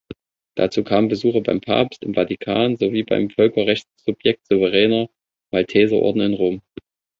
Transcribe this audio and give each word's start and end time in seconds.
Dazu 0.55 0.83
kamen 0.83 1.09
Besuche 1.09 1.41
beim 1.41 1.61
Papst 1.61 2.01
im 2.01 2.15
Vatikan 2.15 2.75
sowie 2.75 3.03
beim 3.03 3.29
Völkerrechtssubjekt 3.29 4.47
Souveräner 4.47 5.09
Malteserorden 5.53 6.23
in 6.23 6.33
Rom. 6.33 6.61